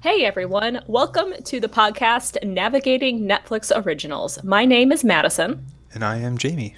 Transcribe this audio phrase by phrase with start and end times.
[0.00, 4.40] Hey everyone, welcome to the podcast Navigating Netflix Originals.
[4.44, 5.66] My name is Madison.
[5.92, 6.76] And I am Jamie.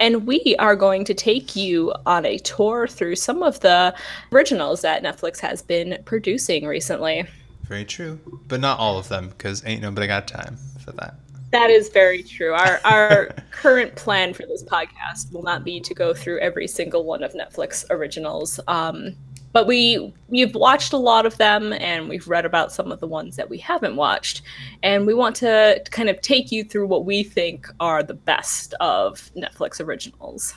[0.00, 3.94] And we are going to take you on a tour through some of the
[4.32, 7.28] originals that Netflix has been producing recently.
[7.68, 8.18] Very true.
[8.48, 11.14] But not all of them, because ain't nobody got time for that.
[11.52, 12.54] That is very true.
[12.54, 17.04] Our our current plan for this podcast will not be to go through every single
[17.04, 18.58] one of Netflix originals.
[18.66, 19.14] Um,
[19.56, 23.06] but we we've watched a lot of them and we've read about some of the
[23.06, 24.42] ones that we haven't watched.
[24.82, 28.74] And we want to kind of take you through what we think are the best
[28.80, 30.54] of netflix originals.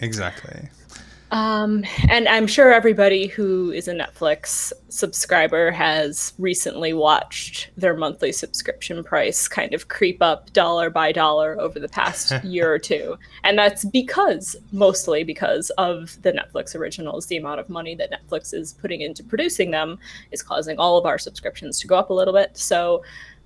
[0.00, 0.68] Exactly
[1.32, 8.32] um, and I'm sure everybody who is a Netflix subscriber has recently watched their monthly
[8.32, 13.16] subscription price kind of creep up dollar by dollar over the past year or two.
[13.44, 17.24] And that's because, mostly because of the Netflix originals.
[17.24, 19.98] The amount of money that Netflix is putting into producing them
[20.32, 22.58] is causing all of our subscriptions to go up a little bit.
[22.58, 23.02] So,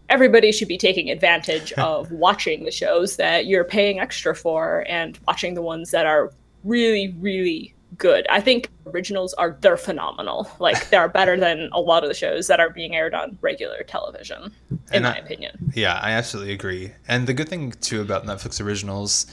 [0.08, 5.20] everybody should be taking advantage of watching the shows that you're paying extra for and
[5.28, 6.32] watching the ones that are
[6.64, 8.26] really, really good.
[8.28, 10.50] I think originals are they're phenomenal.
[10.58, 13.82] Like they're better than a lot of the shows that are being aired on regular
[13.82, 15.72] television, in and my I, opinion.
[15.74, 16.92] Yeah, I absolutely agree.
[17.08, 19.26] And the good thing too about Netflix originals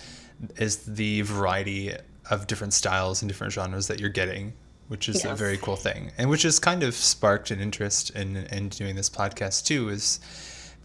[0.58, 1.94] is the variety
[2.30, 4.53] of different styles and different genres that you're getting,
[4.88, 5.25] which is yes.
[5.25, 6.11] a very cool thing.
[6.17, 10.19] And which has kind of sparked an interest in in doing this podcast too is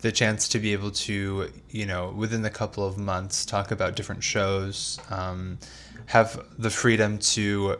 [0.00, 3.96] the chance to be able to, you know, within a couple of months talk about
[3.96, 5.00] different shows.
[5.10, 5.58] Um,
[6.08, 7.78] have the freedom to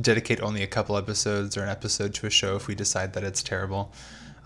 [0.00, 3.22] dedicate only a couple episodes or an episode to a show if we decide that
[3.22, 3.92] it's terrible.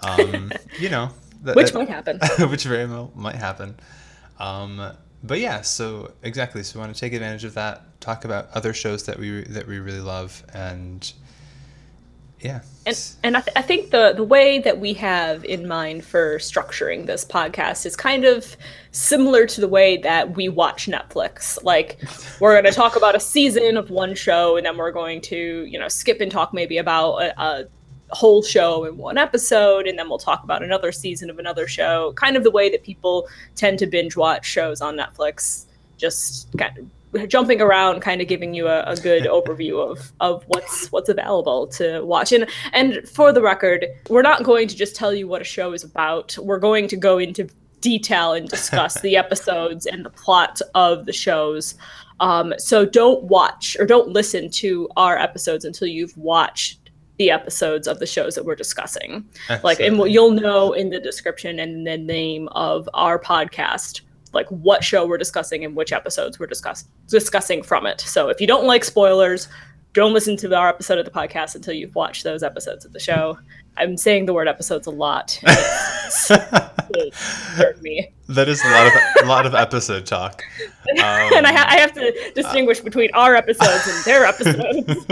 [0.02, 1.10] Um, you know,
[1.42, 2.20] that, which that, might happen.
[2.50, 3.74] which very well might happen.
[4.38, 4.92] Um,
[5.22, 6.62] but yeah, so exactly.
[6.62, 8.00] So we want to take advantage of that.
[8.00, 11.10] Talk about other shows that we that we really love, and
[12.40, 16.04] yeah and and I, th- I, think the the way that we have in mind
[16.04, 18.56] for structuring this podcast is kind of
[18.90, 21.62] similar to the way that we watch netflix.
[21.62, 21.98] Like
[22.40, 25.66] we're going to talk about a season of one show and then we're going to
[25.66, 27.64] you know skip and talk maybe about a, a
[28.10, 32.12] whole show in one episode and then we'll talk about another season of another show.
[32.14, 35.66] Kind of the way that people tend to binge watch shows on netflix
[35.98, 36.86] just kind of
[37.26, 41.66] jumping around kind of giving you a, a good overview of of what's what's available
[41.68, 42.32] to watch.
[42.32, 45.72] And and for the record we're not going to just tell you what a show
[45.72, 46.36] is about.
[46.38, 47.48] We're going to go into
[47.80, 51.74] detail and discuss the episodes and the plot of the shows.
[52.20, 57.86] Um, so don't watch or don't listen to our episodes until you've watched the episodes
[57.86, 59.26] of the shows that we're discussing.
[59.48, 59.64] Excellent.
[59.64, 64.00] like and you'll know in the description and the name of our podcast
[64.32, 68.00] like what show we're discussing and which episodes we're discuss- discussing from it.
[68.00, 69.48] So if you don't like spoilers,
[69.92, 73.00] don't listen to our episode of the podcast until you've watched those episodes of the
[73.00, 73.38] show.
[73.76, 75.32] I'm saying the word episodes a lot.
[77.56, 78.12] hurt me.
[78.28, 78.92] That is a lot of
[79.24, 83.10] a lot of episode talk, um, and I, ha- I, have to distinguish uh, between
[83.14, 85.06] our episodes and their episodes.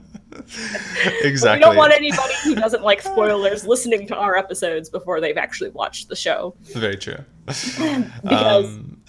[1.22, 1.58] exactly.
[1.58, 5.70] we don't want anybody who doesn't like spoilers listening to our episodes before they've actually
[5.70, 6.54] watched the show.
[6.72, 7.18] Very true.
[7.46, 9.00] because um.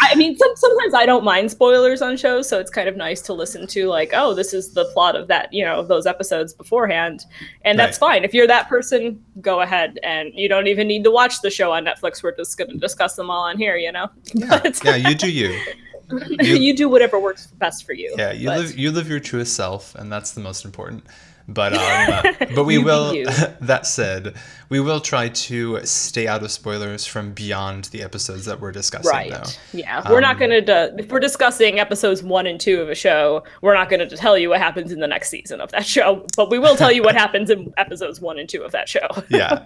[0.00, 3.20] I mean, some, sometimes I don't mind spoilers on shows, so it's kind of nice
[3.22, 6.52] to listen to like, oh, this is the plot of that, you know, those episodes
[6.54, 7.26] beforehand,
[7.64, 8.14] and that's right.
[8.14, 8.24] fine.
[8.24, 11.72] If you're that person, go ahead, and you don't even need to watch the show
[11.72, 12.22] on Netflix.
[12.22, 14.08] We're just going to discuss them all on here, you know.
[14.32, 15.58] Yeah, yeah, you do you.
[16.28, 18.14] You, you do whatever works best for you.
[18.18, 18.58] Yeah, you but.
[18.58, 21.04] live you live your truest self, and that's the most important.
[21.48, 21.74] But
[22.40, 23.12] um, but we will.
[23.60, 24.34] that said,
[24.68, 29.10] we will try to stay out of spoilers from beyond the episodes that we're discussing.
[29.10, 29.30] Right.
[29.30, 29.50] Though.
[29.72, 30.94] Yeah, we're um, not going to.
[30.98, 34.38] If we're discussing episodes one and two of a show, we're not going to tell
[34.38, 36.26] you what happens in the next season of that show.
[36.36, 39.08] But we will tell you what happens in episodes one and two of that show.
[39.28, 39.64] yeah,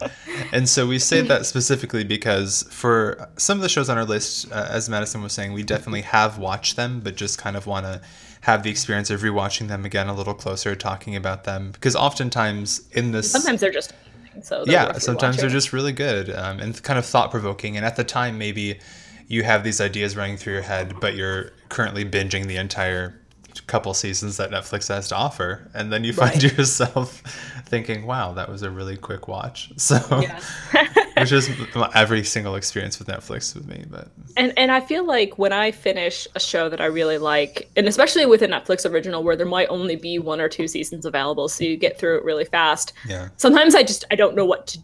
[0.53, 4.50] and so we say that specifically because for some of the shows on our list,
[4.53, 7.87] uh, as Madison was saying, we definitely have watched them, but just kind of want
[7.87, 8.00] to
[8.46, 12.88] have the experience of rewatching them again a little closer, talking about them because oftentimes
[12.92, 13.92] in this sometimes they're just
[14.40, 17.84] so they're yeah sometimes they're just really good um, and kind of thought provoking and
[17.84, 18.78] at the time maybe
[19.26, 23.20] you have these ideas running through your head but you're currently binging the entire
[23.67, 26.53] couple seasons that Netflix has to offer, and then you find right.
[26.58, 27.23] yourself
[27.67, 30.41] thinking, "Wow, that was a really quick watch." So, yeah.
[31.17, 31.49] which is
[31.94, 33.85] every single experience with Netflix with me.
[33.88, 37.70] But and and I feel like when I finish a show that I really like,
[37.76, 41.06] and especially with a Netflix original where there might only be one or two seasons
[41.06, 42.94] available, so you get through it really fast.
[43.06, 43.29] Yeah.
[43.37, 44.79] Sometimes I just I don't know what to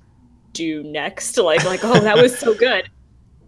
[0.52, 1.36] do next.
[1.36, 2.88] Like like oh that was so good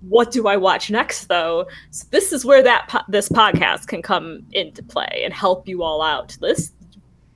[0.09, 1.67] what do I watch next though?
[1.91, 5.83] So this is where that po- this podcast can come into play and help you
[5.83, 6.37] all out.
[6.41, 6.73] This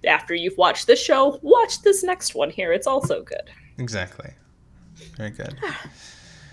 [0.06, 2.72] after you've watched this show, watch this next one here.
[2.72, 3.50] It's also good.
[3.78, 4.30] Exactly.
[5.16, 5.58] Very good.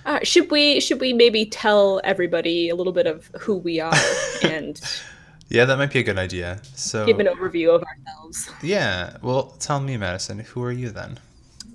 [0.06, 3.92] Uh, should we should we maybe tell everybody a little bit of who we are
[4.44, 4.80] and
[5.50, 6.60] yeah, that might be a good idea.
[6.76, 8.50] So give an overview of ourselves.
[8.62, 9.18] Yeah.
[9.22, 10.40] Well, tell me, Madison.
[10.40, 11.20] Who are you then?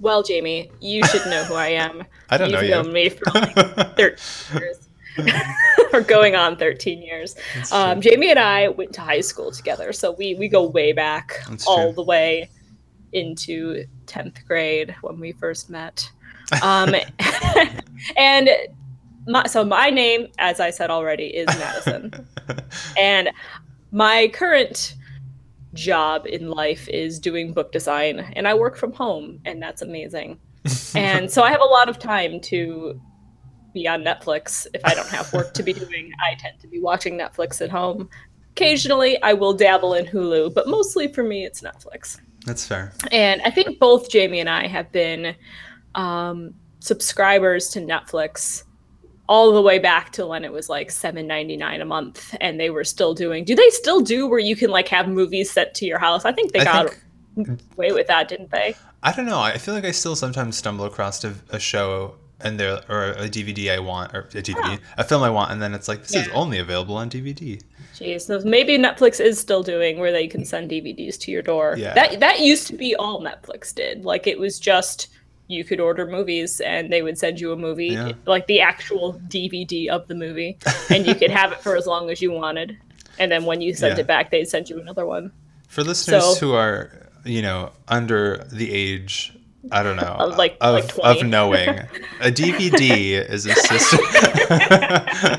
[0.01, 2.05] Well, Jamie, you should know who I am.
[2.31, 2.93] I don't You've know known you.
[2.93, 3.59] me for like
[3.97, 4.19] 13
[4.61, 4.89] years.
[5.93, 7.37] or going on 13 years.
[7.73, 11.41] Um, Jamie and I went to high school together, so we we go way back,
[11.49, 11.95] That's all true.
[11.95, 12.51] the way
[13.13, 16.11] into 10th grade when we first met.
[16.63, 16.95] Um,
[18.17, 18.51] and
[19.27, 22.13] my, so my name, as I said already, is Madison.
[22.97, 23.31] And
[23.93, 24.97] my current
[25.75, 30.39] job in life is doing book design, and I work from home, and that's amazing.
[30.95, 33.01] and so I have a lot of time to
[33.73, 34.67] be on Netflix.
[34.75, 37.71] If I don't have work to be doing, I tend to be watching Netflix at
[37.71, 38.09] home.
[38.53, 42.21] Occasionally, I will dabble in Hulu, but mostly for me, it's Netflix.
[42.45, 42.93] That's fair.
[43.13, 45.37] And I think both Jamie and I have been
[45.95, 48.65] um, subscribers to Netflix
[49.31, 52.59] all the way back to when it was like seven ninety nine a month, and
[52.59, 53.45] they were still doing.
[53.45, 56.25] Do they still do where you can like have movies sent to your house?
[56.25, 56.91] I think they I got
[57.37, 58.75] think- away with that, didn't they?
[59.03, 59.39] I don't know.
[59.41, 63.29] I feel like I still sometimes stumble across a, a show and there or a
[63.29, 66.17] DVD I want or a DVD, a film I want, and then it's like this
[66.17, 67.63] is only available on DVD.
[67.95, 71.77] Jeez, so maybe Netflix is still doing where they can send DVDs to your door.
[71.79, 71.95] Yeah.
[71.95, 74.05] That that used to be all Netflix did.
[74.05, 75.09] Like it was just
[75.51, 78.13] you could order movies and they would send you a movie, Yeah.
[78.27, 80.59] like the actual DVD of the movie,
[80.91, 82.77] and you could have it for as long as you wanted.
[83.19, 84.01] And then when you sent Yeah.
[84.03, 85.33] it back, they'd send you another one.
[85.69, 89.33] For listeners So- who are, you know, under the age,
[89.73, 91.21] I don't know, Of, like- of, like 20.
[91.21, 91.69] of knowing,
[92.21, 94.01] a DVD is a system.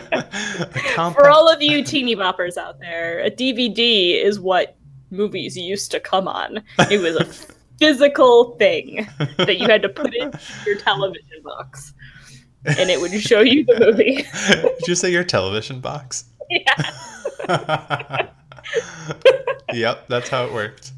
[0.02, 4.76] a For all of you teeny boppers out there, a DVD is what
[5.10, 6.62] movies used to come on.
[6.90, 7.26] It was a
[7.82, 9.08] physical thing
[9.38, 10.32] that you had to put in
[10.66, 11.94] your television box,
[12.66, 14.24] and it would show you the movie.
[14.48, 16.26] Did you say your television box?
[16.50, 16.62] yeah.
[19.74, 20.92] yep, that's how it worked.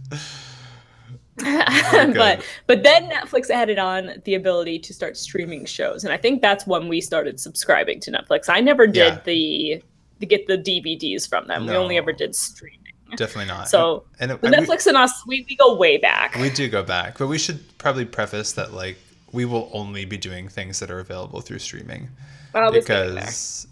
[1.38, 6.41] But but then Netflix added on the ability to start streaming shows, and I think
[6.41, 8.50] that's when we started subscribing to Netflix.
[8.50, 9.19] I never did Yeah.
[9.25, 9.83] the
[10.19, 11.65] to get the DVDs from them.
[11.65, 12.80] We only ever did streaming.
[13.15, 13.69] Definitely not.
[13.69, 16.36] So and and we- Netflix and us, we, we go way back.
[16.36, 18.98] We do go back, but we should probably preface that like
[19.31, 22.10] we will only be doing things that are available through streaming
[22.71, 23.68] because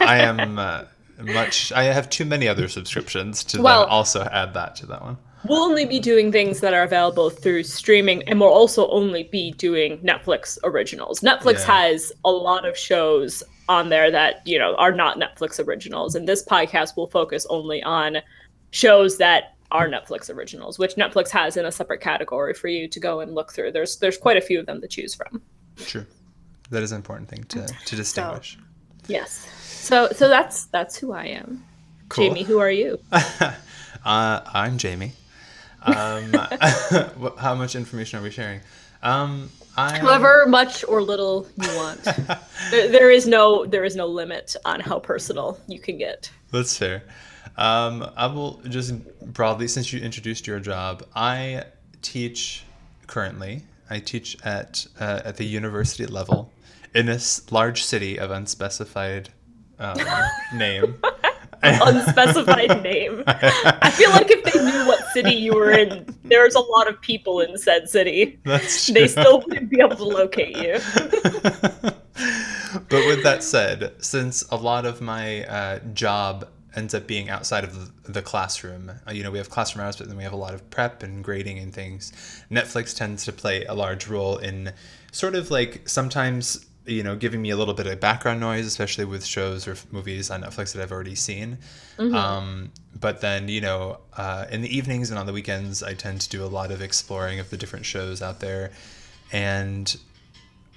[0.00, 0.84] I am uh,
[1.20, 1.72] much.
[1.72, 5.16] I have too many other subscriptions to Well- then also add that to that one.
[5.48, 9.52] we'll only be doing things that are available through streaming, and we'll also only be
[9.52, 11.20] doing Netflix originals.
[11.20, 11.80] Netflix Yeah.
[11.84, 16.28] has a lot of shows on there that you know are not Netflix originals, and
[16.28, 18.18] this podcast will focus only on
[18.70, 23.00] shows that are Netflix originals, which Netflix has in a separate category for you to
[23.00, 23.72] go and look through.
[23.72, 25.42] There's there's quite a few of them to choose from.
[25.76, 26.06] True,
[26.70, 28.58] that is an important thing to to distinguish.
[29.06, 29.48] Yes.
[29.62, 31.64] So so that's that's who I am.
[32.08, 32.28] Cool.
[32.28, 32.98] Jamie, who are you?
[33.12, 33.52] uh,
[34.04, 35.12] I'm Jamie.
[35.82, 36.32] Um,
[37.38, 38.60] how much information are we sharing?
[39.02, 42.02] Um, I However much or little you want.
[42.70, 46.30] there, there is no there is no limit on how personal you can get.
[46.50, 47.04] That's fair.
[47.58, 48.94] Um, I will just
[49.32, 51.64] broadly, since you introduced your job, I
[52.02, 52.62] teach
[53.08, 53.64] currently.
[53.90, 56.52] I teach at uh, at the university level
[56.94, 59.30] in this large city of unspecified
[59.80, 59.96] um,
[60.54, 60.98] name.
[61.60, 63.24] Unspecified name.
[63.26, 67.00] I feel like if they knew what city you were in, there's a lot of
[67.00, 68.38] people in said city.
[68.44, 70.74] They still wouldn't be able to locate you.
[72.88, 77.64] but with that said, since a lot of my uh, job ends up being outside
[77.64, 80.32] of the, the classroom, uh, you know, we have classroom hours, but then we have
[80.32, 82.12] a lot of prep and grading and things.
[82.50, 84.72] Netflix tends to play a large role in
[85.12, 89.04] sort of like sometimes, you know, giving me a little bit of background noise, especially
[89.04, 91.58] with shows or movies on Netflix that I've already seen.
[92.14, 96.20] Um, but then, you know, uh, in the evenings and on the weekends, I tend
[96.22, 98.70] to do a lot of exploring of the different shows out there.
[99.32, 99.94] And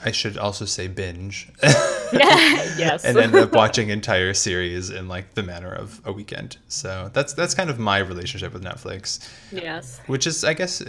[0.03, 1.50] I should also say binge.
[1.63, 3.05] yes.
[3.05, 6.58] and end up watching entire series in like the manner of a weekend.
[6.67, 10.00] So that's that's kind of my relationship with Netflix, yes.
[10.08, 10.81] which is I guess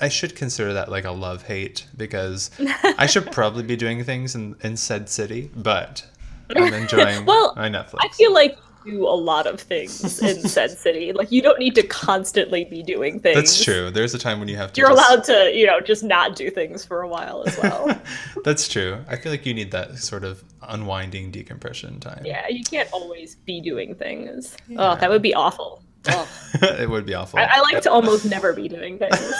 [0.00, 2.50] I should consider that like a love hate because
[2.98, 6.06] I should probably be doing things in, in said city, but
[6.54, 7.98] I'm enjoying Well, my Netflix.
[8.00, 11.12] I feel like do a lot of things in said city.
[11.12, 13.36] Like you don't need to constantly be doing things.
[13.36, 13.90] that's true.
[13.90, 14.80] There's a time when you have to.
[14.80, 17.98] You're just- allowed to, you know, just not do things for a while as well.
[18.44, 18.98] That's true.
[19.08, 22.22] I feel like you need that sort of unwinding decompression time.
[22.24, 24.56] yeah, you can't always be doing things.
[24.68, 24.92] Yeah.
[24.92, 25.82] Oh, that would be awful.
[26.08, 26.28] Oh.
[26.62, 27.38] it would be awful.
[27.38, 29.32] I, I like to almost never be doing things.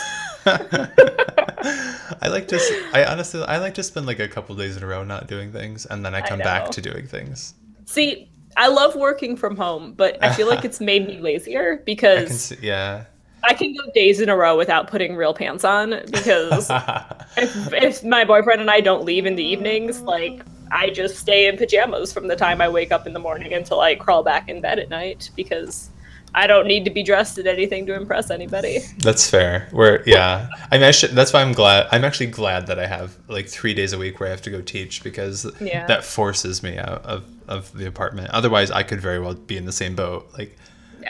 [0.46, 2.88] I like to.
[2.92, 5.52] I honestly, I like to spend like a couple days in a row not doing
[5.52, 7.54] things, and then I come back to doing things.
[7.86, 12.28] See, I love working from home, but I feel like it's made me lazier because
[12.28, 12.66] can see.
[12.66, 13.04] Yeah.
[13.42, 16.70] I can go days in a row without putting real pants on because
[17.36, 21.46] if, if my boyfriend and I don't leave in the evenings, like I just stay
[21.46, 24.48] in pajamas from the time I wake up in the morning until I crawl back
[24.48, 25.90] in bed at night because
[26.36, 28.80] I don't need to be dressed in anything to impress anybody.
[28.98, 29.68] That's fair.
[29.70, 31.86] Where yeah, I mean, I should, that's why I'm glad.
[31.92, 34.50] I'm actually glad that I have like three days a week where I have to
[34.50, 35.86] go teach because Yeah.
[35.86, 38.30] that forces me out of of the apartment.
[38.30, 40.28] Otherwise, I could very well be in the same boat.
[40.36, 40.56] Like,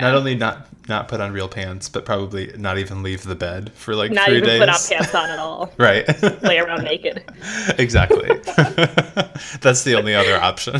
[0.00, 3.72] not only not not put on real pants, but probably not even leave the bed
[3.74, 4.58] for like Not three even days.
[4.60, 5.72] put on pants on at all.
[5.78, 6.06] Right.
[6.42, 7.22] Lay around naked.
[7.78, 8.28] exactly.
[9.62, 10.74] that's the only other option.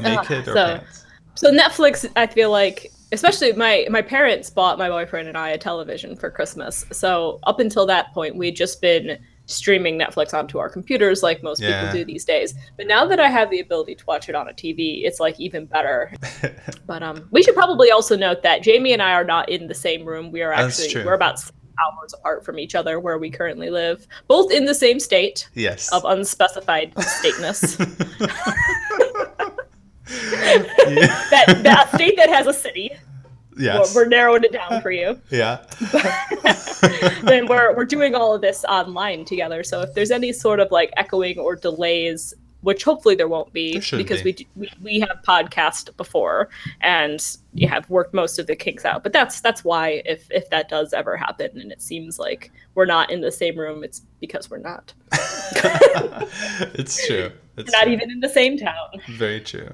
[0.00, 0.99] Naked or so- pants.
[1.40, 5.56] So Netflix, I feel like, especially my my parents bought my boyfriend and I a
[5.56, 6.84] television for Christmas.
[6.92, 11.62] So up until that point, we'd just been streaming Netflix onto our computers like most
[11.62, 11.80] Yeah.
[11.80, 12.52] people do these days.
[12.76, 15.40] But now that I have the ability to watch it on a TV, it's like
[15.40, 16.12] even better.
[16.86, 19.74] but um, we should probably also note that Jamie and I are not in the
[19.74, 20.30] same room.
[20.30, 21.42] We are actually we're about
[21.82, 25.90] hours apart from each other where we currently live, both in the same state Yes.
[25.90, 27.78] of unspecified stateness.
[31.30, 32.90] That that state that has a city.
[33.56, 33.94] yes.
[33.94, 35.20] We're, we're narrowing it down for you.
[35.30, 35.64] yeah.
[37.22, 39.62] then we're we're doing all of this online together.
[39.62, 43.78] So if there's any sort of like echoing or delays, which hopefully there won't be,
[43.78, 44.24] There because be.
[44.24, 46.48] we, do- we we have podcast before
[46.80, 47.24] and
[47.54, 49.02] you have worked most of the kinks out.
[49.02, 52.86] But that's that's why if if that does ever happen and it seems like we're
[52.86, 54.92] not in the same room, it's because we're not.
[56.74, 57.30] it's true.
[57.56, 57.92] It's We're not true.
[57.92, 58.88] even in the same town.
[59.08, 59.68] Very true.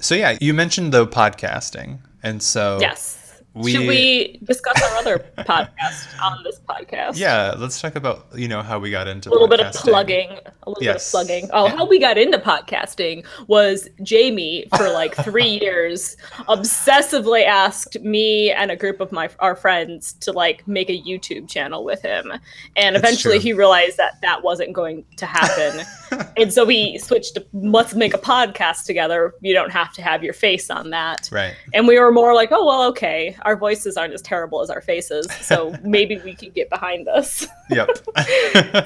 [0.00, 3.19] So yeah, you mentioned though podcasting, and so Yes.
[3.54, 7.18] We- Should we discuss our other podcast on this podcast?
[7.18, 10.30] yeah, let's talk about you know how we got into a little bit of plugging
[10.62, 11.10] a little Yes.
[11.12, 11.50] bit of plugging.
[11.52, 16.16] Oh how we got into podcasting was jamie for like three years
[16.48, 21.48] obsessively asked me and a group of my our friends to like make a youtube
[21.48, 22.32] channel with him.
[22.76, 25.84] And eventually he realized that that wasn't going to happen.
[26.36, 29.32] And so we switched to let's make a podcast together.
[29.42, 31.28] You don't have to have your face on that.
[31.30, 31.54] Right.
[31.72, 34.80] and we were more like oh well okay our voices aren't as terrible as our
[34.80, 37.88] faces so maybe we can get behind this Yep.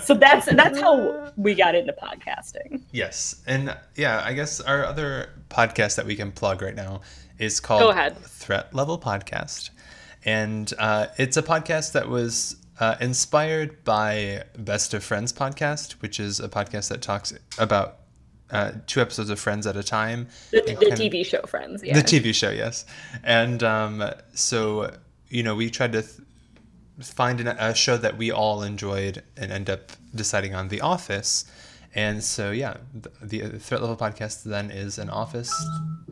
[0.03, 2.83] so that's that's how we got into podcasting.
[2.93, 7.01] yes, and yeah, I guess our other podcast that we can plug right now
[7.39, 8.17] is called Go ahead.
[8.19, 9.71] Threat Level Podcast,
[10.25, 12.57] and uh, it's a podcast that was.
[12.81, 17.99] Uh, inspired by Best of Friends podcast, which is a podcast that talks about
[18.55, 20.29] uh, two episodes of Friends at a time.
[20.51, 21.95] The, the kind of- TV show Friends, yeah.
[21.95, 22.87] The TV show, yes.
[23.23, 24.93] And um, so,
[25.29, 26.21] you know, we tried to th-
[27.01, 31.45] find an, a show that we all enjoyed and end up deciding on The Office.
[31.95, 32.77] And so, yeah,
[33.21, 35.53] the, the Threat Level podcast then is an Office.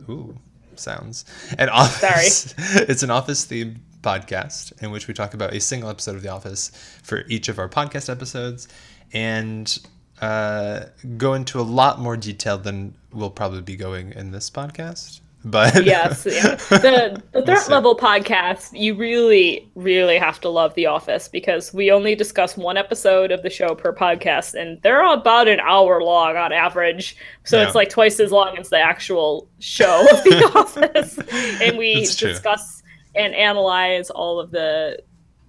[0.09, 0.37] Ooh,
[0.75, 1.25] sounds.
[1.57, 2.51] An Office.
[2.51, 2.85] Sorry.
[2.89, 6.29] it's an Office themed podcast in which we talk about a single episode of The
[6.29, 6.71] Office
[7.03, 8.67] for each of our podcast episodes
[9.13, 9.79] and
[10.23, 10.85] uh,
[11.17, 15.19] go into a lot more detail than we'll probably be going in this podcast.
[15.45, 16.55] But yes, yeah.
[16.55, 21.73] The, the We'll threat level podcast, you really, really have to love The Office because
[21.73, 26.01] we only discuss one episode of the show per podcast, and they're about an hour
[26.01, 27.17] long on average.
[27.43, 27.65] So Yeah.
[27.65, 31.19] it's like twice as long as the actual show of The Office.
[31.61, 32.81] And we discuss
[33.13, 34.97] and analyze all of the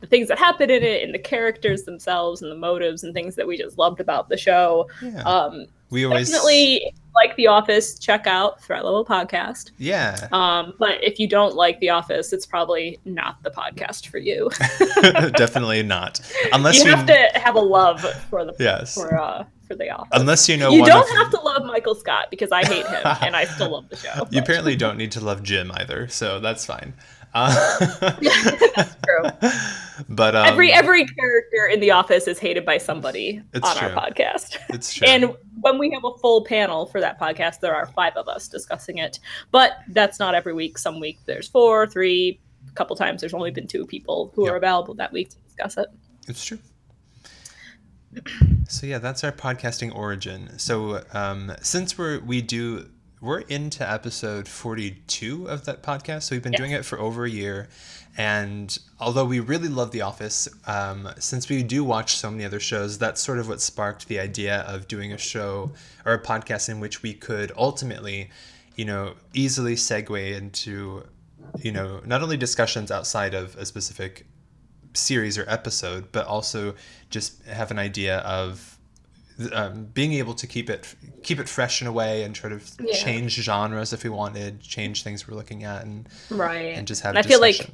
[0.05, 3.35] the things that happen in it and the characters themselves and the motives and things
[3.37, 4.87] that we just loved about the show.
[5.03, 9.71] yeah, Um, we always definitely like The Office, check out Threat Level Podcast.
[9.79, 14.19] yeah, Um, but if you don't like The Office, it's probably not the podcast for
[14.19, 14.51] you.
[15.37, 16.21] definitely not.
[16.53, 19.89] Unless you you, have to have a love for the yes, for uh for The
[19.91, 20.09] Office.
[20.13, 23.01] unless you know you don't of, have to love Michael Scott because I hate him
[23.23, 24.11] and I still love the show.
[24.19, 26.93] You but- apparently don't need to love Jim either, so that's fine.
[27.35, 27.79] Uh,
[28.77, 29.51] That's true.
[30.09, 33.89] but um, every every character in The Office is hated by somebody It's on true.
[33.89, 34.57] our podcast.
[34.69, 35.07] it's true.
[35.09, 38.49] And when we have a full panel for that podcast, there are five of us
[38.49, 39.19] discussing it.
[39.51, 40.79] But that's not every week.
[40.79, 42.41] Some week there's four, three.
[42.69, 44.53] A couple times there's only been two people who Yep.
[44.53, 45.87] are available that week to discuss it.
[46.29, 46.59] It's true.
[48.69, 50.57] So yeah, that's our podcasting origin.
[50.59, 52.89] So um, since we're we do
[53.25, 56.61] we're into episode forty two of that podcast, so we've been Yes.
[56.61, 57.69] doing it for over a year,
[58.17, 62.61] and although we really love The Office, um, since we do watch so many other
[62.61, 65.73] shows, that's sort of what sparked the idea of doing a show
[66.05, 68.31] or a podcast in which we could ultimately,
[68.77, 71.05] you know, easily segue into
[71.63, 74.27] you know, not only discussions outside of a specific
[74.95, 76.75] series or episode, but also
[77.11, 78.74] just have an idea of
[79.53, 82.71] um, being able to keep it keep it fresh in a way and sort of
[82.81, 82.95] yeah.
[82.95, 87.11] change genres if we wanted, change things we're looking at, and right, and just have.
[87.11, 87.69] And I feel like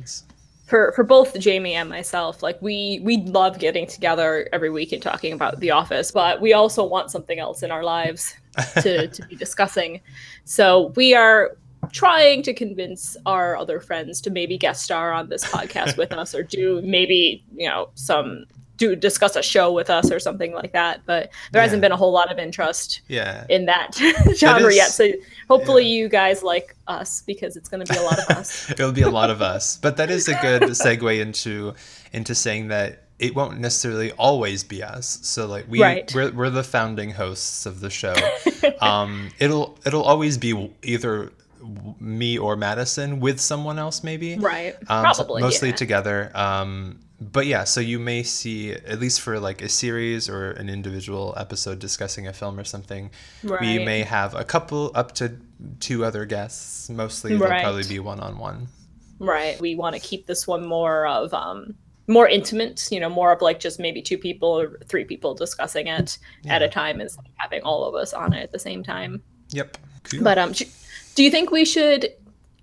[0.67, 5.03] for for both Jamie and myself, like we we love getting together every week and
[5.03, 8.35] talking about The Office, but we also want something else in our lives
[8.81, 10.01] to to be discussing.
[10.45, 11.57] So we are
[11.93, 16.35] trying to convince our other friends to maybe guest star on this podcast with us
[16.35, 18.45] or do maybe you know some
[18.81, 21.63] do discuss a show with us or something like that but there yeah.
[21.63, 23.45] hasn't been a whole lot of interest yeah.
[23.49, 23.95] in that
[24.35, 25.13] genre that is, yet so
[25.49, 26.03] hopefully yeah.
[26.03, 29.03] you guys like us because it's going to be a lot of us it'll be
[29.03, 31.75] a lot of us but that is a good segue into
[32.13, 35.19] into saying that it won't necessarily always be us.
[35.23, 36.11] So like we right.
[36.15, 38.15] we're, we're the founding hosts of the show.
[38.81, 41.31] um, it'll it'll always be either
[42.01, 44.39] me or Madison with someone else, maybe.
[44.39, 44.75] Right.
[44.89, 45.43] Um, Probably.
[45.43, 45.75] mostly yeah.
[45.75, 46.31] together.
[46.35, 50.71] Um, but yeah, so you may see at least for like a series or an
[50.71, 53.11] individual episode discussing a film or something,
[53.43, 53.61] right.
[53.61, 55.37] we may have a couple up to
[55.81, 56.89] two other guests.
[56.89, 57.51] Mostly right.
[57.51, 58.69] they'll probably be one on one.
[59.19, 59.61] Right.
[59.61, 61.75] We want to keep this one more of um
[62.09, 65.89] more intimate, you know, more of like just maybe two people or three people discussing
[65.89, 66.57] it yeah.
[66.57, 69.23] at a time instead of having all of us on it at the same time.
[69.51, 69.77] Yep.
[70.05, 70.23] Cool.
[70.23, 70.55] But um
[71.15, 72.09] do you think we should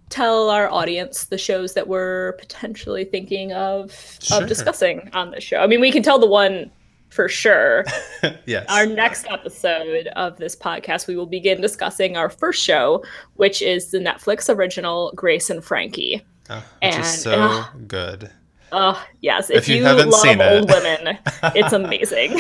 [0.09, 4.41] tell our audience the shows that we're potentially thinking of sure.
[4.41, 5.57] of discussing on the show?
[5.57, 6.71] I mean, we can tell the one
[7.09, 7.85] for sure.
[8.45, 8.65] yes.
[8.69, 13.03] Our next episode of this podcast, we will begin discussing our first show,
[13.35, 16.21] which is the Netflix original Grace and Frankie.
[16.49, 18.31] Oh, which and, is so uh, good.
[18.71, 20.75] Oh yes, if, if you, you love old it.
[20.75, 21.17] women,
[21.55, 22.33] it's amazing.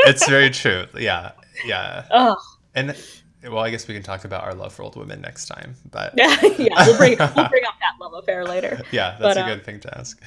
[0.00, 0.86] it's very true.
[0.96, 1.32] Yeah,
[1.64, 2.06] yeah.
[2.10, 2.36] Oh.
[2.74, 2.96] And
[3.44, 5.74] well, I guess we can talk about our love for old women next time.
[5.90, 8.80] But yeah, yeah, we'll bring we'll bring up that love affair later.
[8.92, 9.54] Yeah, that's but, a uh...
[9.54, 10.20] good thing to ask.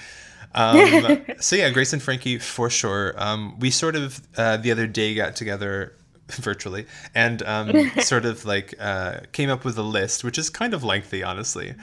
[0.55, 3.13] Um, so yeah, Grace and Frankie for sure.
[3.17, 5.95] Um, we sort of uh, the other day got together
[6.27, 10.73] virtually and um, sort of like uh, came up with a list, which is kind
[10.73, 11.75] of lengthy, honestly,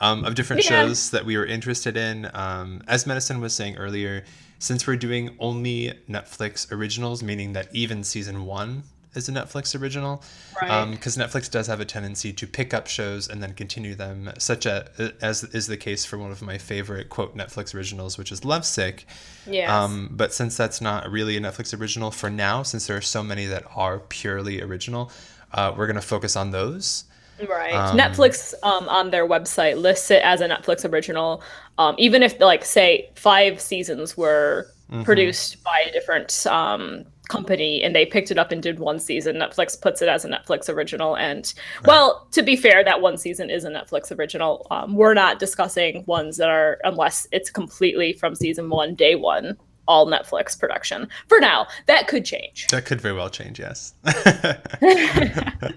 [0.00, 0.86] um, of different yeah.
[0.86, 2.30] shows that we were interested in.
[2.34, 4.24] Um, as Madison was saying earlier,
[4.58, 8.84] since we're doing only Netflix originals, meaning that even season one
[9.18, 10.22] is a Netflix original.
[10.62, 10.90] Right.
[10.92, 14.32] Because um, Netflix does have a tendency to pick up shows and then continue them,
[14.38, 14.88] such a,
[15.20, 19.04] as is the case for one of my favorite quote Netflix originals, which is Lovesick.
[19.46, 19.68] Yes.
[19.68, 23.22] Um, but since that's not really a Netflix original for now, since there are so
[23.22, 25.10] many that are purely original,
[25.52, 27.04] uh, we're going to focus on those.
[27.46, 27.72] Right.
[27.72, 31.42] Um, Netflix um, on their website lists it as a Netflix original,
[31.76, 35.04] um, even if like say five seasons were mm-hmm.
[35.04, 39.36] produced by a different um, company and they picked it up and did one season.
[39.36, 41.16] Netflix puts it as a Netflix original.
[41.16, 41.86] And right.
[41.86, 44.66] well, to be fair, that one season is a Netflix original.
[44.70, 49.56] Um, we're not discussing ones that are, unless it's completely from season one, day one,
[49.86, 51.08] all Netflix production.
[51.28, 52.66] For now, that could change.
[52.68, 53.94] That could very well change, yes.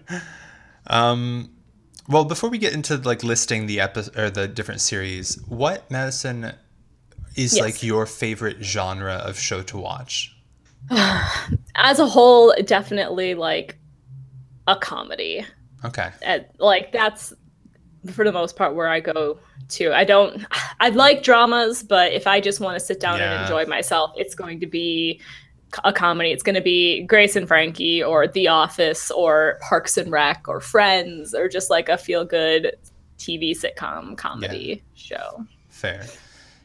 [0.87, 1.49] um,
[2.07, 6.53] well, before we get into like listing the episode or the different series, what Madison
[7.35, 7.61] is yes.
[7.61, 10.35] like your favorite genre of show to watch?
[11.76, 13.78] As a whole, definitely like
[14.67, 15.46] a comedy.
[15.84, 16.10] Okay.
[16.22, 17.34] At, like that's
[18.12, 19.39] for the most part where I go
[19.70, 19.94] to.
[19.94, 20.46] I don't
[20.80, 23.34] I like dramas, but if I just want to sit down yeah.
[23.34, 25.22] and enjoy myself, it's going to be
[25.84, 26.32] a comedy.
[26.32, 30.60] It's going to be Grace and Frankie or The Office or Parks and Rec or
[30.60, 32.76] Friends or just like a feel good
[33.17, 35.17] TV sitcom comedy yeah.
[35.17, 35.46] show.
[35.70, 36.06] Fair.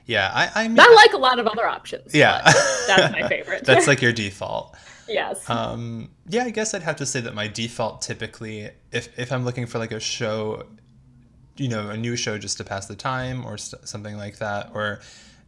[0.07, 2.15] Yeah, I I, mean, I like a lot of other options.
[2.15, 2.41] Yeah,
[2.87, 3.65] that's my favorite.
[3.67, 4.77] that's like your default.
[5.09, 5.49] Yes.
[5.51, 9.45] Um, yeah, I guess I'd have to say that my default typically, if if I'm
[9.45, 10.67] looking for like a show,
[11.57, 14.71] you know, a new show just to pass the time or st- something like that,
[14.75, 15.01] or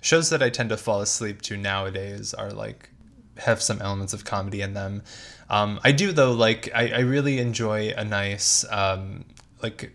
[0.02, 2.90] shows that I tend to fall asleep to nowadays are like
[3.36, 5.02] have some elements of comedy in them.
[5.48, 9.24] Um, I do though, like I, I really enjoy a nice um,
[9.62, 9.92] like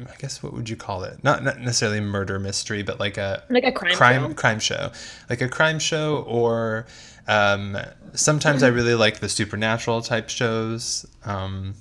[0.00, 1.22] I guess what would you call it?
[1.24, 4.34] Not not necessarily murder mystery, but like a like a crime crime show.
[4.34, 4.92] crime show,
[5.28, 6.86] like a crime show, or
[7.26, 7.76] um,
[8.14, 11.04] sometimes I really like the supernatural type shows.
[11.24, 11.74] Um,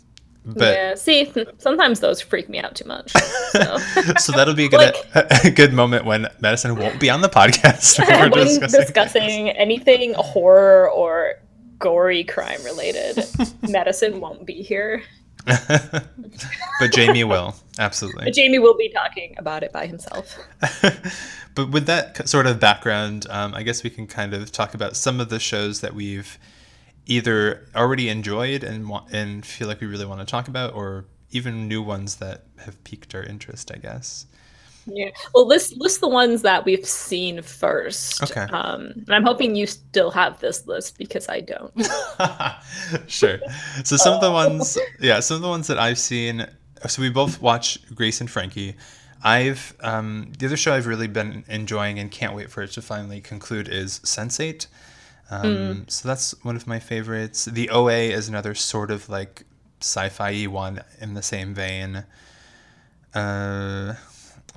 [0.45, 3.11] but yeah, see, sometimes those freak me out too much.
[3.51, 3.77] So,
[4.17, 7.29] so that'll be a good like, a, good moment when Madison won't be on the
[7.29, 7.99] podcast.
[8.07, 11.35] when we're discussing, discussing anything horror or
[11.79, 13.23] gory crime related.
[13.69, 15.03] Madison won't be here.
[15.45, 18.25] but Jamie will absolutely.
[18.25, 20.37] But Jamie will be talking about it by himself.
[21.55, 24.95] but with that sort of background, um, I guess we can kind of talk about
[24.95, 26.37] some of the shows that we've
[27.05, 31.67] either already enjoyed and and feel like we really want to talk about, or even
[31.67, 33.71] new ones that have piqued our interest.
[33.73, 34.25] I guess.
[34.87, 35.09] Yeah.
[35.33, 38.23] Well, list list the ones that we've seen first.
[38.23, 38.41] Okay.
[38.51, 41.73] Um, and I'm hoping you still have this list because I don't.
[43.07, 43.39] sure.
[43.83, 46.47] So some of the ones, yeah, some of the ones that I've seen.
[46.87, 48.75] So we both watch Grace and Frankie.
[49.23, 52.81] I've um, the other show I've really been enjoying and can't wait for it to
[52.81, 54.67] finally conclude is Sense8.
[55.29, 55.91] Um, mm.
[55.91, 57.45] So that's one of my favorites.
[57.45, 59.43] The OA is another sort of like
[59.81, 62.05] sci-fi one in the same vein.
[63.13, 63.95] Uh,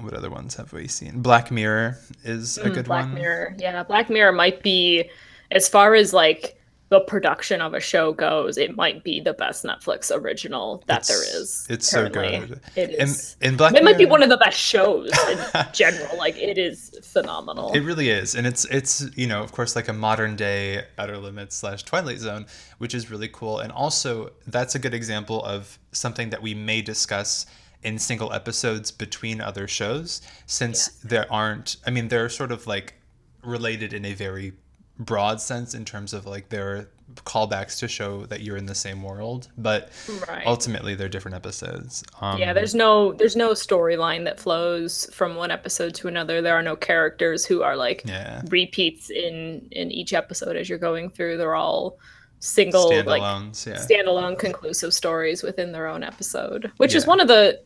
[0.03, 1.23] what other ones have we seen?
[1.23, 3.11] Black Mirror is a mm, good Black one.
[3.11, 3.83] Black Mirror, yeah.
[3.83, 5.09] Black Mirror might be,
[5.51, 6.61] as far as like
[6.91, 11.09] the production of a show goes, it might be the best Netflix original that it's,
[11.09, 11.67] there is.
[11.71, 12.41] It's currently.
[12.41, 12.61] so good.
[12.75, 13.37] It is.
[13.41, 15.39] In, in Black it Mirror, might be one of the best shows in
[15.73, 16.19] general.
[16.19, 17.73] Like it is phenomenal.
[17.73, 21.17] It really is, and it's it's you know of course like a modern day Outer
[21.17, 22.47] Limits slash Twilight Zone,
[22.79, 26.83] which is really cool, and also that's a good example of something that we may
[26.83, 27.47] discuss
[27.83, 31.01] in single episodes between other shows since yes.
[31.03, 32.95] there aren't i mean they're sort of like
[33.43, 34.53] related in a very
[34.99, 36.88] broad sense in terms of like their
[37.25, 39.90] callbacks to show that you're in the same world but
[40.29, 40.47] right.
[40.47, 45.51] ultimately they're different episodes um, yeah there's no there's no storyline that flows from one
[45.51, 48.43] episode to another there are no characters who are like yeah.
[48.51, 51.99] repeats in in each episode as you're going through they're all
[52.38, 53.75] single like yeah.
[53.75, 56.99] standalone conclusive stories within their own episode which yeah.
[56.99, 57.61] is one of the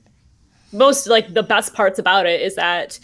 [0.74, 2.98] most like the best parts about it is that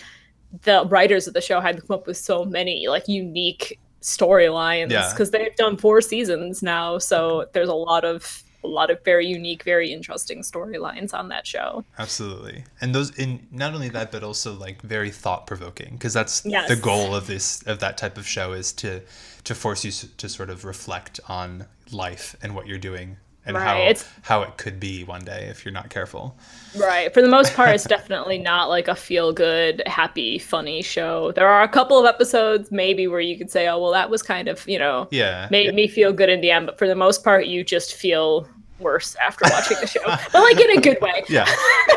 [0.62, 4.88] the writers of the show had to come up with so many like unique storylines
[4.88, 5.38] because yeah.
[5.38, 9.62] they've done four seasons now so there's a lot of a lot of very unique
[9.62, 14.54] very interesting storylines on that show absolutely and those in not only that but also
[14.54, 16.68] like very thought-provoking because that's yes.
[16.68, 19.00] the goal of this of that type of show is to
[19.44, 23.64] to force you to sort of reflect on life and what you're doing and right.
[23.64, 26.36] how it's, how it could be one day if you're not careful.
[26.78, 27.12] Right.
[27.12, 31.32] For the most part, it's definitely not like a feel good, happy, funny show.
[31.32, 34.22] There are a couple of episodes maybe where you could say, "Oh, well, that was
[34.22, 35.72] kind of you know, yeah, made yeah.
[35.72, 38.46] me feel good in the end." But for the most part, you just feel
[38.80, 41.24] worse after watching the show, but like in a good way.
[41.28, 41.46] Yeah,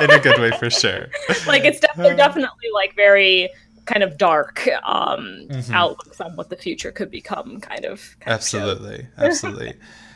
[0.01, 1.07] in a good way for sure.
[1.47, 3.49] like it's de- they're definitely like very
[3.85, 5.73] kind of dark um, mm-hmm.
[5.73, 7.59] outlooks on what the future could become.
[7.59, 8.15] Kind of.
[8.19, 9.73] Kind absolutely, of absolutely.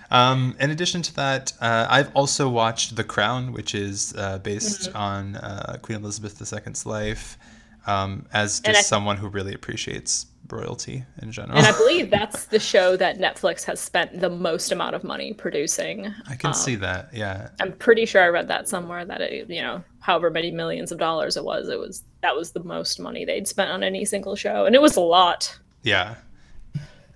[0.09, 4.89] Um, in addition to that, uh, I've also watched The Crown, which is uh, based
[4.89, 4.97] mm-hmm.
[4.97, 7.37] on uh, Queen Elizabeth II's life,
[7.85, 11.57] um, as just I, someone who really appreciates royalty in general.
[11.57, 15.33] And I believe that's the show that Netflix has spent the most amount of money
[15.33, 16.13] producing.
[16.29, 17.49] I can um, see that, yeah.
[17.59, 20.99] I'm pretty sure I read that somewhere that it, you know, however many millions of
[20.99, 24.35] dollars it was, it was that was the most money they'd spent on any single
[24.35, 25.57] show, and it was a lot.
[25.83, 26.15] Yeah,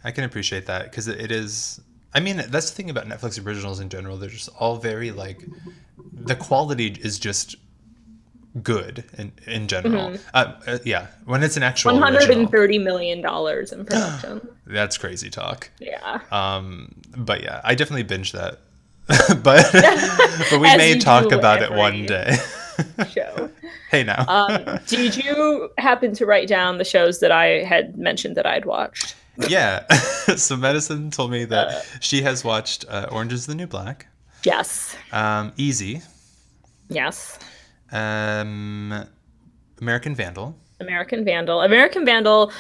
[0.04, 1.80] I can appreciate that because it is
[2.14, 4.18] I mean, that's the thing about Netflix originals in general.
[4.18, 5.46] They're just all very like
[6.14, 7.56] the quality is just
[8.62, 10.10] good in in general.
[10.12, 10.30] Mm-hmm.
[10.34, 14.48] Uh, uh, yeah, when it's an actual one hundred and thirty million dollars in production.
[14.66, 15.70] that's crazy talk.
[15.80, 16.20] Yeah.
[16.32, 18.60] Um, but yeah, I definitely binged that.
[19.44, 19.70] but
[20.50, 22.38] but we may talk about it one day.
[23.10, 23.50] show.
[23.90, 24.26] hey now.
[24.28, 28.66] um, did you happen to write down the shows that I had mentioned that I'd
[28.66, 29.16] watched?
[29.50, 29.88] Yeah.
[30.36, 34.08] so Madison told me that uh, she has watched uh, Orange is the New Black.
[34.44, 34.96] Yes.
[35.12, 36.02] Um, Easy.
[36.90, 37.40] Yes.
[37.92, 39.06] Um,
[39.80, 40.58] American Vandal.
[40.80, 41.62] American Vandal.
[41.62, 42.52] American Vandal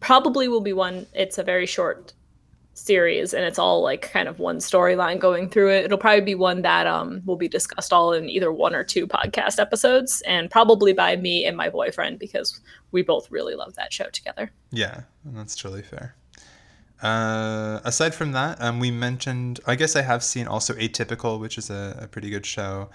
[0.00, 1.06] probably will be one.
[1.12, 2.12] It's a very short
[2.76, 5.84] series and it's all like kind of one storyline going through it.
[5.84, 9.06] It'll probably be one that um will be discussed all in either one or two
[9.06, 12.60] podcast episodes and probably by me and my boyfriend because
[12.92, 14.52] we both really love that show together.
[14.70, 16.14] Yeah, that's totally fair.
[17.02, 19.60] Uh, aside from that, um, we mentioned.
[19.66, 22.88] I guess I have seen also Atypical, which is a, a pretty good show.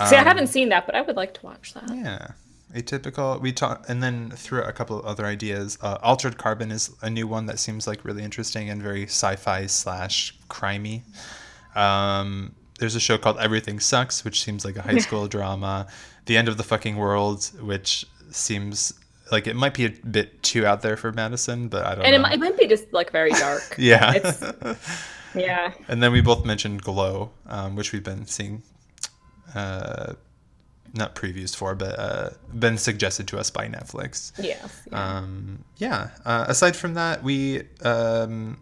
[0.00, 1.88] Um, See, I haven't um, seen that, but I would like to watch that.
[1.88, 2.28] Yeah,
[2.74, 3.40] atypical.
[3.40, 5.78] We talk and then threw a couple of other ideas.
[5.80, 9.66] Uh, altered carbon is a new one that seems like really interesting and very sci-fi
[9.66, 11.02] slash crimey.
[11.74, 15.86] Um, there's a show called everything sucks which seems like a high school drama.
[16.26, 18.92] The end of the fucking world which seems
[19.32, 22.12] like it might be a bit too out there for madison but i don't and
[22.12, 22.18] know.
[22.18, 23.74] it might, it might be just like very dark.
[23.78, 24.74] Yeah.
[25.34, 25.72] Yeah.
[25.88, 28.62] And then we both mentioned glow um, which we've been seeing
[29.54, 30.14] uh,
[30.98, 34.32] not previews for, but uh, been suggested to us by Netflix.
[34.38, 34.82] Yes.
[34.90, 35.16] Yeah.
[35.18, 36.10] Um, yeah.
[36.24, 38.58] Uh, aside from that, we, um,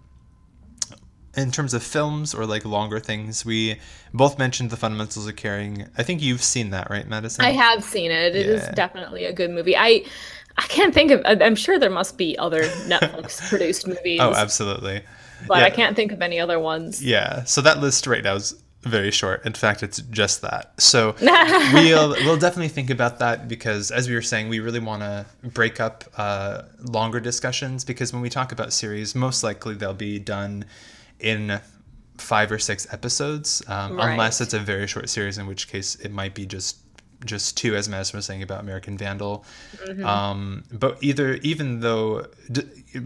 [1.37, 3.81] in terms of films or like longer things, we
[4.14, 5.88] both mentioned the fundamentals of caring.
[5.99, 7.44] I think you've seen that, right, Madison?
[7.44, 8.37] I have seen it.
[8.37, 8.53] It yeah.
[8.53, 9.77] is definitely a good movie.
[9.77, 10.05] I.
[10.59, 11.20] I can't think of.
[11.27, 14.20] I'm sure there must be other Netflix produced movies.
[14.22, 15.03] Oh, absolutely.
[15.46, 15.64] But yeah.
[15.64, 17.05] I can't think of any other ones.
[17.05, 17.44] Yeah.
[17.44, 19.45] So that list right now is very short.
[19.45, 20.81] In fact, it's just that.
[20.81, 25.03] So we'll we'll definitely think about that because, as we were saying, we really want
[25.03, 29.95] to break up uh, longer discussions because when we talk about series, most likely they'll
[29.95, 30.65] be done
[31.19, 31.61] in
[32.19, 34.12] five or six episodes, um, right.
[34.12, 36.79] unless it's a very short series, in which case it might be just
[37.24, 39.44] just two, as Madison was saying about American Vandal.
[39.76, 40.05] Mm-hmm.
[40.05, 42.62] Um, but either, even though d-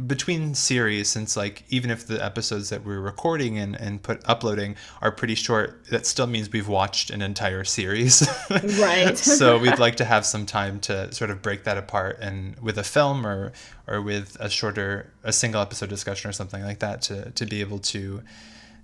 [0.06, 4.76] between series, since like even if the episodes that we're recording and, and put uploading
[5.00, 8.28] are pretty short, that still means we've watched an entire series.
[8.50, 9.16] right.
[9.16, 12.78] so we'd like to have some time to sort of break that apart and with
[12.78, 13.52] a film or
[13.86, 17.60] or with a shorter, a single episode discussion or something like that to to be
[17.60, 18.22] able to,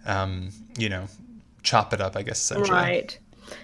[0.06, 1.08] um, you know,
[1.62, 2.16] chop it up.
[2.16, 2.70] I guess essentially.
[2.70, 3.18] Right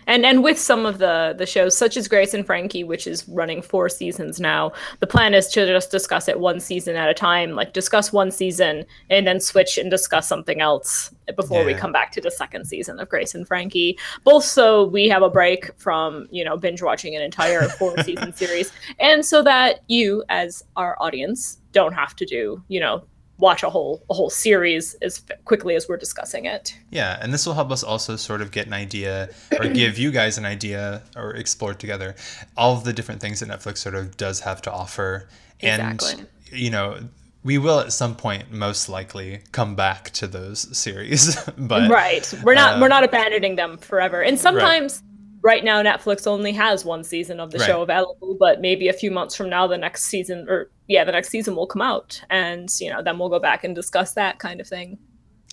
[0.06, 3.28] and and with some of the the shows such as Grace and Frankie, which is
[3.28, 7.14] running four seasons now, the plan is to just discuss it one season at a
[7.14, 11.66] time, like discuss one season and then switch and discuss something else before yeah.
[11.66, 13.98] we come back to the second season of Grace and Frankie.
[14.24, 18.32] Both so we have a break from you know binge watching an entire four season
[18.34, 23.02] series, and so that you as our audience don't have to do you know
[23.42, 26.74] watch a whole a whole series as quickly as we're discussing it.
[26.90, 29.28] Yeah, and this will help us also sort of get an idea
[29.58, 32.14] or give you guys an idea or explore together
[32.56, 35.28] all of the different things that Netflix sort of does have to offer.
[35.60, 36.12] Exactly.
[36.12, 36.98] And you know,
[37.44, 42.54] we will at some point most likely come back to those series but right we're
[42.54, 45.11] not uh, we're not abandoning them forever and sometimes right
[45.42, 47.66] right now Netflix only has one season of the right.
[47.66, 51.12] show available, but maybe a few months from now the next season or yeah, the
[51.12, 54.38] next season will come out and you know, then we'll go back and discuss that
[54.38, 54.98] kind of thing.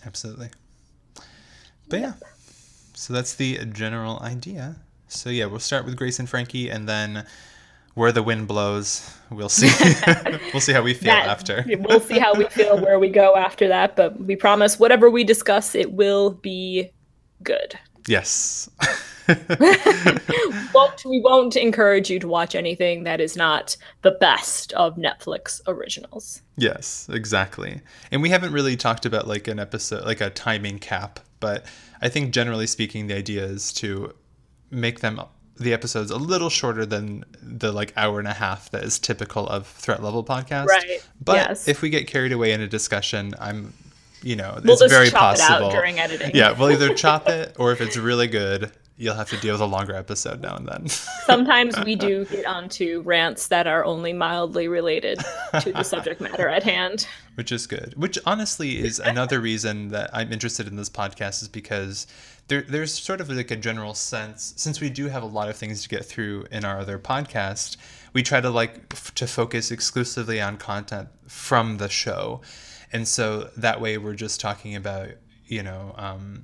[0.05, 0.49] Absolutely.
[1.89, 2.13] But yeah.
[2.93, 4.75] So that's the general idea.
[5.07, 7.25] So yeah, we'll start with Grace and Frankie and then
[7.95, 9.69] where the wind blows, we'll see.
[10.53, 11.65] we'll see how we feel that, after.
[11.79, 15.23] we'll see how we feel where we go after that, but we promise whatever we
[15.23, 16.91] discuss it will be
[17.43, 17.77] good.
[18.07, 18.69] Yes.
[20.73, 25.61] won't, we won't encourage you to watch anything that is not the best of Netflix
[25.67, 26.41] originals.
[26.57, 27.81] Yes, exactly.
[28.11, 31.65] And we haven't really talked about like an episode, like a timing cap, but
[32.01, 34.13] I think generally speaking, the idea is to
[34.71, 35.21] make them
[35.57, 39.47] the episodes a little shorter than the like hour and a half that is typical
[39.47, 40.67] of threat level podcast.
[40.67, 41.05] Right.
[41.23, 41.67] But yes.
[41.67, 43.73] if we get carried away in a discussion, I'm
[44.21, 45.69] you know, we'll it's very possible.
[45.69, 46.31] It during editing.
[46.33, 49.61] Yeah, we'll either chop it or if it's really good, you'll have to deal with
[49.61, 50.87] a longer episode now and then.
[51.25, 55.19] Sometimes we do get onto rants that are only mildly related
[55.61, 57.07] to the subject matter at hand.
[57.35, 57.93] Which is good.
[57.95, 62.07] Which honestly is another reason that I'm interested in this podcast is because
[62.49, 65.55] there, there's sort of like a general sense since we do have a lot of
[65.55, 67.77] things to get through in our other podcast,
[68.11, 72.41] we try to like f- to focus exclusively on content from the show.
[72.91, 75.07] And so that way we're just talking about,
[75.45, 76.43] you know, um,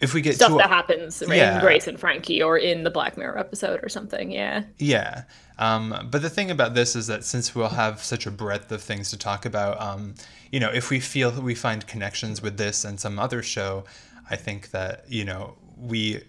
[0.00, 1.56] if we get stuff to, that happens yeah.
[1.56, 4.30] in Grace and Frankie or in the Black Mirror episode or something.
[4.30, 4.64] Yeah.
[4.78, 5.24] Yeah.
[5.58, 8.82] Um, but the thing about this is that since we'll have such a breadth of
[8.82, 10.14] things to talk about, um,
[10.52, 13.84] you know, if we feel that we find connections with this and some other show,
[14.28, 16.22] I think that, you know, we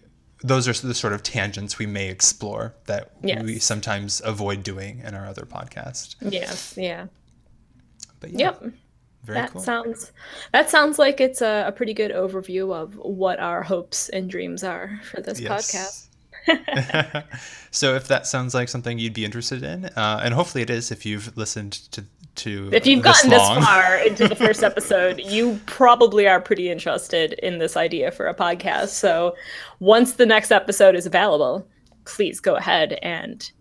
[0.43, 3.43] those are the sort of tangents we may explore that yes.
[3.43, 6.15] we sometimes avoid doing in our other podcast.
[6.21, 7.07] Yes, yeah.
[8.19, 8.53] But yeah.
[8.61, 8.73] Yep.
[9.27, 9.61] Very that cool.
[9.61, 10.13] sounds
[10.53, 14.63] that sounds like it's a, a, pretty good overview of what our hopes and dreams
[14.63, 16.09] are for this yes.
[16.47, 17.23] podcast.
[17.71, 20.91] so if that sounds like something you'd be interested in, uh, and hopefully it is
[20.91, 23.55] if you've listened to to if you've this gotten long.
[23.55, 28.27] this far into the first episode, you probably are pretty interested in this idea for
[28.27, 28.89] a podcast.
[28.89, 29.35] So
[29.79, 31.67] once the next episode is available,
[32.05, 33.51] please go ahead and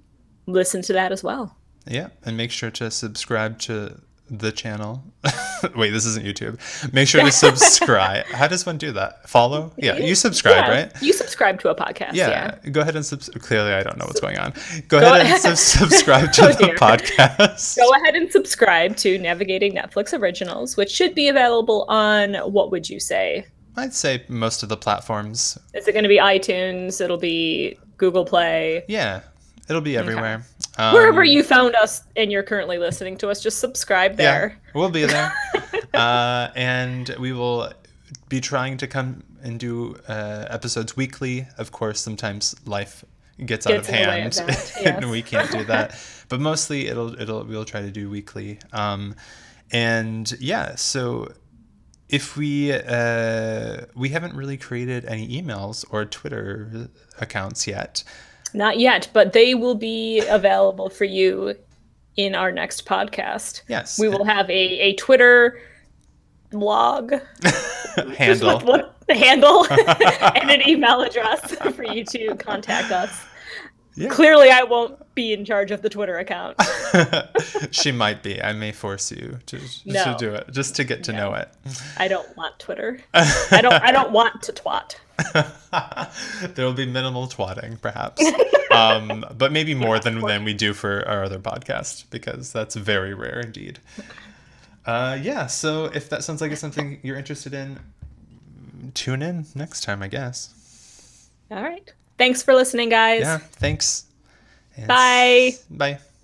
[0.47, 1.57] listen to that as well.
[1.89, 4.01] Yeah, and make sure to subscribe to
[4.31, 5.03] the channel.
[5.77, 6.59] Wait, this isn't YouTube.
[6.93, 8.27] Make sure to subscribe.
[8.27, 9.29] How does one do that?
[9.29, 9.73] Follow?
[9.77, 11.03] Yeah, you subscribe, yeah, right?
[11.03, 12.15] You subscribe to a podcast.
[12.15, 12.71] Yeah, yeah.
[12.71, 13.43] go ahead and subscribe.
[13.43, 14.53] Clearly, I don't know what's going on.
[14.89, 17.77] Go, go ahead, and subscribe to oh, the podcast.
[17.77, 22.89] Go ahead and subscribe to Navigating Netflix Originals, which should be available on what would
[22.89, 23.47] you say?
[23.77, 25.59] I'd say most of the platforms.
[25.75, 27.01] Is it going to be iTunes?
[27.01, 28.85] It'll be Google Play.
[28.89, 29.21] Yeah,
[29.69, 30.37] It'll be everywhere.
[30.37, 30.45] Okay.
[30.79, 34.59] Um, Wherever you found us and you're currently listening to us, just subscribe there.
[34.59, 35.33] Yeah, we'll be there.
[35.95, 37.73] uh, and we will
[38.29, 41.47] be trying to come and do uh, episodes weekly.
[41.57, 43.05] Of course, sometimes life
[43.39, 44.77] gets, gets out of hand of yes.
[44.77, 45.99] and we can't do that.
[46.29, 48.59] but mostly it'll it'll we'll try to do weekly.
[48.73, 49.15] Um,
[49.73, 51.33] and yeah, so
[52.09, 58.05] if we uh, we haven't really created any emails or Twitter accounts yet.
[58.55, 61.55] Not yet, but they will be available for you
[62.17, 63.63] in our next podcast.
[63.69, 63.99] Yes.
[63.99, 65.61] We will have a, a Twitter
[66.51, 67.15] blog
[68.17, 68.61] handle.
[68.61, 73.25] What, handle and an email address for you to contact us.
[73.95, 74.11] Yeah.
[74.11, 76.61] Clearly, I won't be in charge of the Twitter account.
[77.71, 78.43] she might be.
[78.43, 80.05] I may force you to, no.
[80.05, 81.31] to do it just to get to no.
[81.31, 81.49] know it.
[81.97, 83.01] I don't want Twitter.
[83.15, 83.73] I don't.
[83.73, 84.97] I don't want to twat.
[86.55, 88.23] there will be minimal twatting, perhaps,
[88.71, 93.15] um, but maybe more than than we do for our other podcast because that's very
[93.15, 93.79] rare indeed.
[94.85, 95.47] Uh, yeah.
[95.47, 97.81] So if that sounds like it's something you're interested in,
[98.95, 101.29] tune in next time, I guess.
[101.51, 101.93] All right.
[102.19, 103.21] Thanks for listening, guys.
[103.21, 104.07] Yeah, thanks.
[104.87, 105.53] Bye.
[105.71, 105.99] Bye.